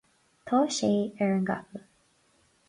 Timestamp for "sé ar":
0.77-1.35